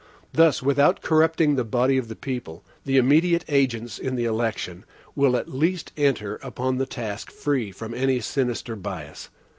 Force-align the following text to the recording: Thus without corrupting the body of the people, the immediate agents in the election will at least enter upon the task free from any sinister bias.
Thus 0.33 0.63
without 0.63 1.01
corrupting 1.03 1.53
the 1.57 1.63
body 1.63 1.95
of 1.95 2.07
the 2.07 2.15
people, 2.15 2.63
the 2.85 2.97
immediate 2.97 3.45
agents 3.47 3.99
in 3.99 4.15
the 4.15 4.25
election 4.25 4.83
will 5.15 5.37
at 5.37 5.53
least 5.53 5.91
enter 5.95 6.37
upon 6.37 6.79
the 6.79 6.87
task 6.87 7.29
free 7.29 7.71
from 7.71 7.93
any 7.93 8.19
sinister 8.19 8.75
bias. 8.75 9.29